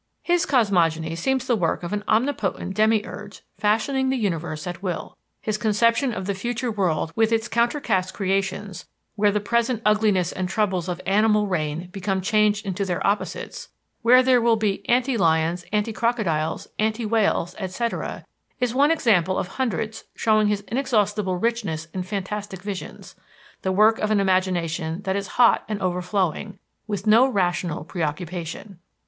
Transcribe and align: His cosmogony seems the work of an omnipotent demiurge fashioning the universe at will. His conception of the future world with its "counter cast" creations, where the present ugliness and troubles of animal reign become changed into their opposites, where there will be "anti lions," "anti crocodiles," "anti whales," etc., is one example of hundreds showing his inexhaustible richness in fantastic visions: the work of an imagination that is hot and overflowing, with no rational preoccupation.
His 0.23 0.47
cosmogony 0.47 1.15
seems 1.15 1.45
the 1.45 1.55
work 1.55 1.83
of 1.83 1.93
an 1.93 2.03
omnipotent 2.07 2.73
demiurge 2.75 3.43
fashioning 3.59 4.09
the 4.09 4.15
universe 4.17 4.65
at 4.65 4.81
will. 4.81 5.15
His 5.43 5.59
conception 5.59 6.11
of 6.11 6.25
the 6.25 6.33
future 6.33 6.71
world 6.71 7.13
with 7.15 7.31
its 7.31 7.47
"counter 7.47 7.79
cast" 7.79 8.11
creations, 8.11 8.87
where 9.15 9.31
the 9.31 9.39
present 9.39 9.79
ugliness 9.85 10.31
and 10.31 10.49
troubles 10.49 10.89
of 10.89 10.99
animal 11.05 11.45
reign 11.45 11.89
become 11.91 12.19
changed 12.19 12.65
into 12.65 12.83
their 12.83 13.05
opposites, 13.05 13.69
where 14.01 14.23
there 14.23 14.41
will 14.41 14.55
be 14.55 14.83
"anti 14.89 15.17
lions," 15.17 15.65
"anti 15.71 15.93
crocodiles," 15.93 16.67
"anti 16.79 17.05
whales," 17.05 17.53
etc., 17.59 18.25
is 18.59 18.73
one 18.73 18.89
example 18.89 19.37
of 19.37 19.49
hundreds 19.49 20.05
showing 20.15 20.47
his 20.47 20.61
inexhaustible 20.61 21.37
richness 21.37 21.85
in 21.93 22.01
fantastic 22.01 22.63
visions: 22.63 23.13
the 23.61 23.71
work 23.71 23.99
of 23.99 24.09
an 24.09 24.19
imagination 24.19 25.03
that 25.03 25.15
is 25.15 25.27
hot 25.37 25.63
and 25.69 25.79
overflowing, 25.79 26.57
with 26.87 27.05
no 27.05 27.29
rational 27.29 27.83
preoccupation. 27.83 28.79